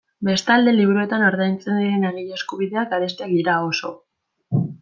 Bestalde, 0.27 0.71
liburuetan 0.77 1.25
ordaintzen 1.25 1.77
diren 1.83 2.09
egile 2.13 2.39
eskubideak 2.39 2.91
garestiak 2.97 3.39
dira 3.39 3.63
oso. 3.71 3.97